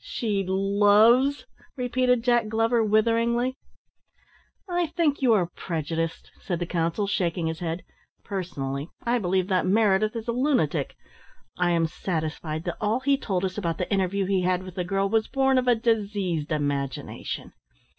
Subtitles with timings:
[0.00, 1.44] "She loves!"
[1.76, 3.58] repeated Jack Glover witheringly.
[4.66, 7.82] "I think you are prejudiced," said the counsel, shaking his head.
[8.24, 10.96] "Personally, I believe that Meredith is a lunatic;
[11.58, 14.84] I am satisfied that all he told us about the interview he had with the
[14.84, 17.52] girl was born of a diseased imagination.